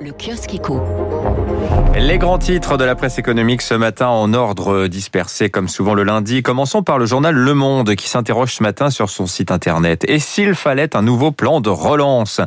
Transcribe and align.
Le 0.00 0.10
kiosque 0.12 0.52
éco. 0.52 0.82
Les 1.96 2.18
grands 2.18 2.38
titres 2.38 2.76
de 2.76 2.84
la 2.84 2.96
presse 2.96 3.18
économique 3.18 3.62
ce 3.62 3.74
matin 3.74 4.08
en 4.08 4.34
ordre 4.34 4.88
dispersé 4.88 5.48
comme 5.48 5.68
souvent 5.68 5.94
le 5.94 6.02
lundi. 6.02 6.42
Commençons 6.42 6.82
par 6.82 6.98
le 6.98 7.06
journal 7.06 7.34
Le 7.34 7.54
Monde 7.54 7.94
qui 7.94 8.08
s'interroge 8.08 8.54
ce 8.54 8.62
matin 8.64 8.90
sur 8.90 9.08
son 9.08 9.26
site 9.26 9.52
internet. 9.52 10.04
Et 10.08 10.18
s'il 10.18 10.56
fallait 10.56 10.96
un 10.96 11.02
nouveau 11.02 11.30
plan 11.30 11.60
de 11.60 11.70
relance? 11.70 12.40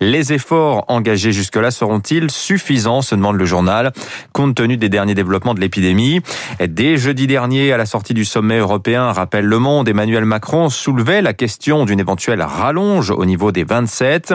Les 0.00 0.32
efforts 0.32 0.84
engagés 0.86 1.32
jusque-là 1.32 1.72
seront-ils 1.72 2.30
suffisants 2.30 3.02
se 3.02 3.16
demande 3.16 3.36
le 3.36 3.44
journal 3.44 3.92
compte 4.32 4.54
tenu 4.54 4.76
des 4.76 4.88
derniers 4.88 5.14
développements 5.14 5.54
de 5.54 5.60
l'épidémie? 5.60 6.20
Dès 6.64 6.96
jeudi 6.96 7.26
dernier 7.26 7.72
à 7.72 7.76
la 7.76 7.86
sortie 7.86 8.14
du 8.14 8.24
sommet 8.24 8.58
européen, 8.58 9.10
rappelle 9.10 9.46
Le 9.46 9.58
Monde, 9.58 9.88
Emmanuel 9.88 10.24
Macron 10.24 10.68
soulevait 10.68 11.22
la 11.22 11.32
question 11.32 11.84
d'une 11.84 12.00
éventuelle 12.00 12.42
rallonge 12.42 13.10
au 13.10 13.24
niveau 13.24 13.50
des 13.50 13.64
27. 13.64 14.34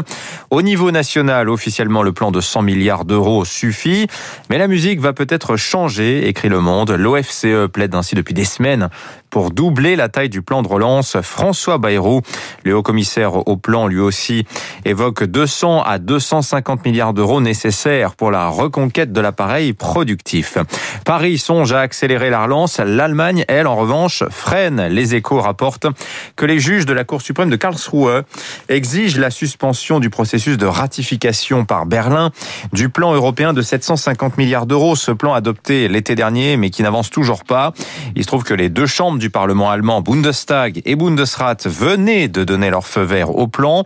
Au 0.49 0.61
niveau 0.61 0.91
national, 0.91 1.47
officiellement 1.47 2.03
le 2.03 2.11
plan 2.11 2.31
de 2.31 2.41
100 2.41 2.56
milliards 2.61 3.05
d'euros 3.05 3.45
suffit. 3.45 4.07
Mais 4.49 4.57
la 4.57 4.67
musique 4.67 4.99
va 4.99 5.13
peut-être 5.13 5.55
changer, 5.57 6.27
écrit 6.27 6.49
Le 6.49 6.59
Monde. 6.59 6.91
L'OFCE 6.91 7.67
plaide 7.71 7.95
ainsi 7.95 8.15
depuis 8.15 8.33
des 8.33 8.45
semaines 8.45 8.89
pour 9.29 9.51
doubler 9.51 9.95
la 9.95 10.09
taille 10.09 10.29
du 10.29 10.41
plan 10.41 10.61
de 10.61 10.67
relance. 10.67 11.17
François 11.21 11.77
Bayrou, 11.77 12.21
le 12.63 12.75
haut-commissaire 12.75 13.47
au 13.47 13.57
plan, 13.57 13.87
lui 13.87 13.99
aussi 13.99 14.45
évoque 14.85 15.23
200 15.23 15.83
à 15.83 15.99
250 15.99 16.85
milliards 16.85 17.13
d'euros 17.13 17.41
nécessaires 17.41 18.15
pour 18.15 18.31
la 18.31 18.47
reconquête 18.47 19.11
de 19.11 19.21
l'appareil 19.21 19.73
productif. 19.73 20.57
Paris 21.05 21.37
songe 21.37 21.73
à 21.73 21.81
accélérer 21.81 22.29
la 22.29 22.43
relance. 22.43 22.79
L'Allemagne, 22.79 23.45
elle, 23.47 23.67
en 23.67 23.75
revanche, 23.75 24.23
freine. 24.29 24.87
Les 24.87 25.15
échos 25.15 25.39
rapportent 25.39 25.87
que 26.35 26.45
les 26.45 26.59
juges 26.59 26.85
de 26.85 26.93
la 26.93 27.03
Cour 27.03 27.21
suprême 27.21 27.49
de 27.49 27.55
Karlsruhe 27.55 28.23
exigent 28.69 29.19
la 29.19 29.29
suspension 29.29 29.99
du 29.99 30.09
processus 30.09 30.57
de 30.57 30.65
ratification 30.65 31.65
par 31.65 31.85
Berlin 31.85 32.31
du 32.73 32.89
plan 32.89 33.13
européen 33.13 33.53
de 33.53 33.61
750 33.61 34.37
milliards 34.37 34.65
d'euros. 34.65 34.95
Ce 34.95 35.11
plan 35.11 35.33
adopté 35.33 35.87
l'été 35.87 36.15
dernier, 36.15 36.57
mais 36.57 36.69
qui 36.69 36.83
n'avance 36.83 37.09
toujours 37.09 37.43
pas. 37.43 37.73
Il 38.15 38.23
se 38.23 38.27
trouve 38.27 38.43
que 38.43 38.53
les 38.53 38.69
deux 38.69 38.85
chambres 38.85 39.16
du 39.17 39.29
Parlement 39.29 39.69
allemand, 39.69 40.01
Bundestag 40.01 40.81
et 40.85 40.95
Bundesrat, 40.95 41.57
venaient 41.65 42.27
de 42.27 42.43
donner 42.43 42.69
leur 42.69 42.85
feu 42.85 43.01
vert 43.01 43.35
au 43.35 43.47
plan. 43.47 43.83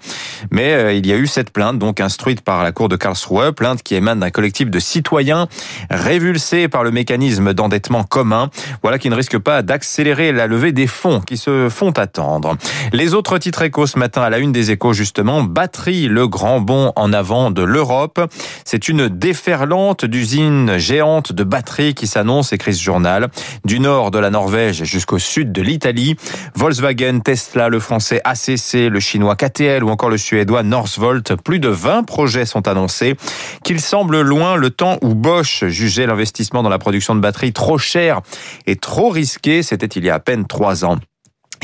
Mais 0.52 0.74
euh, 0.74 0.94
il 0.94 1.08
y 1.08 1.14
a 1.14 1.18
eu 1.18 1.28
cette 1.28 1.52
plainte, 1.52 1.80
donc 1.80 2.00
instruite 2.00 2.42
par 2.42 2.64
la 2.64 2.72
Cour 2.72 2.90
de 2.90 2.96
Karlsruhe, 2.96 3.52
plainte 3.52 3.84
qui 3.84 3.96
émane 3.96 4.20
d'un 4.20 4.30
collectif 4.30 4.70
de 4.70 4.80
citoyens 4.80 5.48
révulsés 5.90 6.68
par 6.68 6.84
le 6.84 6.92
mécanisme 6.92 7.54
d'endettement 7.54 8.04
commun. 8.04 8.50
Voilà 8.82 9.00
qui 9.00 9.10
ne 9.10 9.16
risque 9.16 9.38
pas 9.38 9.62
d'accélérer 9.62 10.32
la 10.32 10.48
levée 10.48 10.72
des 10.72 10.88
fonds 10.88 11.22
qui 11.22 11.38
se 11.38 11.70
font 11.70 11.92
attendre. 11.92 12.58
Les 12.94 13.14
autres 13.14 13.38
titres 13.38 13.62
échos 13.62 13.88
ce 13.88 14.00
matin 14.00 14.22
à 14.22 14.30
la 14.30 14.40
une 14.40 14.52
des 14.52 14.72
échos, 14.72 14.94
justement, 14.94 15.44
batterie, 15.44 16.08
le 16.08 16.28
grand 16.28 16.60
bond 16.62 16.94
en 16.96 17.14
avant 17.14 17.52
de 17.52 17.62
l'Europe. 17.62 18.20
C'est 18.66 18.90
une 18.90 19.08
déferlante 19.08 20.06
d'usines 20.06 20.78
géantes 20.78 21.32
de 21.32 21.44
batteries 21.44 21.94
qui 21.94 22.08
s'annonce, 22.08 22.54
écrit 22.54 22.74
ce 22.74 22.84
journal, 22.84 23.30
du 23.66 23.80
nord 23.80 24.12
de 24.12 24.20
la 24.20 24.30
Norvège 24.30 24.84
jusqu'au 24.84 25.20
sud 25.22 25.54
de 25.54 25.62
l'Italie. 25.62 26.18
Volkswagen, 26.56 27.20
Tesla, 27.22 27.70
le 27.70 27.80
français 27.80 28.20
ACC, 28.26 28.90
le 28.90 29.00
chinois 29.00 29.38
KTL 29.38 29.84
ou 29.84 29.90
encore 29.90 30.10
le 30.10 30.18
suédois 30.18 30.64
Northvolt, 30.64 31.36
plus 31.38 31.60
de 31.60 31.70
20 31.70 32.04
projets 32.04 32.46
sont 32.46 32.68
annoncés. 32.68 33.16
Qu'il 33.64 33.80
semble 33.80 34.20
loin 34.22 34.58
le 34.58 34.70
temps 34.70 34.98
où 35.02 35.16
Bosch 35.16 35.64
jugeait 35.66 36.08
l'investissement 36.08 36.64
dans 36.64 36.70
la 36.70 36.80
production 36.80 37.16
de 37.16 37.22
batteries 37.22 37.54
trop 37.54 37.78
cher 37.78 38.22
et 38.68 38.76
trop 38.76 39.10
risqué, 39.10 39.64
c'était 39.64 39.86
il 39.86 40.04
y 40.04 40.10
a 40.10 40.16
à 40.16 40.20
peine 40.20 40.46
trois 40.46 40.84
ans. 40.84 40.98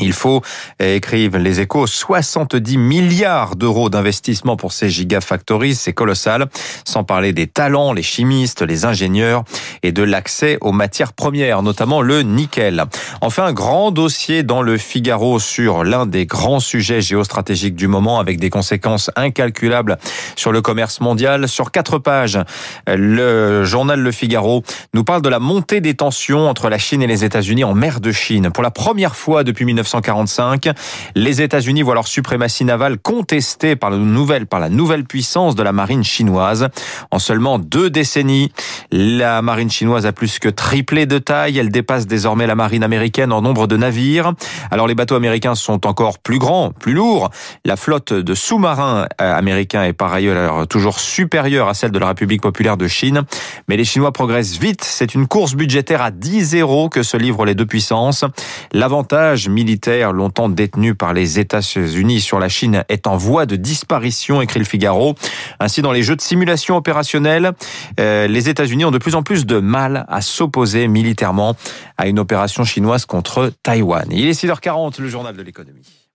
Il 0.00 0.12
faut, 0.12 0.42
écrivent 0.78 1.36
les 1.36 1.60
échos, 1.60 1.86
70 1.86 2.78
milliards 2.78 3.56
d'euros 3.56 3.90
d'investissement 3.90 4.56
pour 4.56 4.72
ces 4.72 4.88
gigafactories, 4.88 5.74
c'est 5.74 5.92
colossal, 5.92 6.46
sans 6.84 7.04
parler 7.04 7.32
des 7.32 7.46
talents, 7.46 7.92
les 7.92 8.02
chimistes, 8.02 8.62
les 8.62 8.84
ingénieurs 8.84 9.44
et 9.82 9.92
de 9.92 10.02
l'accès 10.02 10.58
aux 10.60 10.72
matières 10.72 11.12
premières, 11.12 11.62
notamment 11.62 12.00
le 12.00 12.22
nickel. 12.22 12.84
Enfin, 13.20 13.46
un 13.46 13.52
grand 13.52 13.90
dossier 13.90 14.42
dans 14.42 14.62
le 14.62 14.78
Figaro 14.78 15.40
sur 15.40 15.84
l'un 15.84 16.06
des 16.06 16.26
grands 16.26 16.60
sujets 16.60 17.00
géostratégiques 17.00 17.74
du 17.74 17.88
moment 17.88 18.20
avec 18.20 18.38
des 18.38 18.50
conséquences 18.50 19.10
incalculables 19.16 19.98
sur 20.36 20.52
le 20.52 20.62
commerce 20.62 21.00
mondial. 21.00 21.48
Sur 21.48 21.70
quatre 21.70 21.98
pages, 21.98 22.38
le 22.86 23.64
journal 23.64 24.00
Le 24.00 24.12
Figaro 24.12 24.62
nous 24.94 25.04
parle 25.04 25.22
de 25.22 25.28
la 25.28 25.38
montée 25.38 25.80
des 25.80 25.94
tensions 25.94 26.48
entre 26.48 26.68
la 26.68 26.78
Chine 26.78 27.02
et 27.02 27.06
les 27.06 27.24
États-Unis 27.24 27.64
en 27.64 27.74
mer 27.74 28.00
de 28.00 28.12
Chine. 28.12 28.50
Pour 28.52 28.62
la 28.62 28.70
première 28.70 29.16
fois 29.16 29.44
depuis 29.44 29.64
19 29.66 29.87
1945. 29.88 30.70
Les 31.14 31.42
États-Unis 31.42 31.82
voient 31.82 31.94
leur 31.94 32.06
suprématie 32.06 32.64
navale 32.64 32.98
contestée 32.98 33.76
par 33.76 33.90
la 33.90 33.98
nouvelle, 33.98 35.04
puissance 35.04 35.54
de 35.54 35.62
la 35.62 35.72
marine 35.72 36.04
chinoise. 36.04 36.68
En 37.10 37.18
seulement 37.18 37.58
deux 37.58 37.90
décennies, 37.90 38.52
la 38.90 39.42
marine 39.42 39.70
chinoise 39.70 40.06
a 40.06 40.12
plus 40.12 40.38
que 40.38 40.48
triplé 40.48 41.06
de 41.06 41.18
taille. 41.18 41.58
Elle 41.58 41.70
dépasse 41.70 42.06
désormais 42.06 42.46
la 42.46 42.54
marine 42.54 42.82
américaine 42.82 43.32
en 43.32 43.42
nombre 43.42 43.66
de 43.66 43.76
navires. 43.76 44.32
Alors 44.70 44.86
les 44.86 44.94
bateaux 44.94 45.14
américains 45.14 45.54
sont 45.54 45.86
encore 45.86 46.18
plus 46.18 46.38
grands, 46.38 46.72
plus 46.72 46.92
lourds. 46.92 47.30
La 47.64 47.76
flotte 47.76 48.12
de 48.12 48.34
sous-marins 48.34 49.06
euh, 49.20 49.34
américains 49.34 49.84
est 49.84 49.92
par 49.92 50.12
ailleurs 50.12 50.66
toujours 50.66 50.98
supérieure 51.00 51.68
à 51.68 51.74
celle 51.74 51.90
de 51.90 51.98
la 51.98 52.08
République 52.08 52.42
populaire 52.42 52.76
de 52.76 52.86
Chine. 52.88 53.22
Mais 53.68 53.76
les 53.76 53.84
Chinois 53.84 54.12
progressent 54.12 54.58
vite. 54.58 54.84
C'est 54.84 55.14
une 55.14 55.26
course 55.26 55.54
budgétaire 55.54 56.02
à 56.02 56.10
10-0 56.10 56.88
que 56.88 57.02
se 57.02 57.16
livrent 57.16 57.44
les 57.44 57.54
deux 57.54 57.66
puissances. 57.66 58.24
L'avantage 58.72 59.48
longtemps 59.86 60.48
détenu 60.48 60.94
par 60.94 61.12
les 61.12 61.38
États-Unis 61.38 62.20
sur 62.20 62.38
la 62.38 62.48
Chine, 62.48 62.84
est 62.88 63.06
en 63.06 63.16
voie 63.16 63.46
de 63.46 63.56
disparition, 63.56 64.42
écrit 64.42 64.58
le 64.58 64.64
Figaro. 64.64 65.14
Ainsi, 65.60 65.82
dans 65.82 65.92
les 65.92 66.02
jeux 66.02 66.16
de 66.16 66.20
simulation 66.20 66.76
opérationnelle, 66.76 67.52
euh, 68.00 68.26
les 68.26 68.48
États-Unis 68.48 68.84
ont 68.84 68.90
de 68.90 68.98
plus 68.98 69.14
en 69.14 69.22
plus 69.22 69.46
de 69.46 69.58
mal 69.58 70.04
à 70.08 70.20
s'opposer 70.20 70.88
militairement 70.88 71.56
à 71.96 72.08
une 72.08 72.18
opération 72.18 72.64
chinoise 72.64 73.06
contre 73.06 73.52
Taïwan. 73.62 74.06
Il 74.10 74.26
est 74.26 74.40
6h40, 74.40 75.00
le 75.00 75.08
journal 75.08 75.36
de 75.36 75.42
l'économie. 75.42 76.07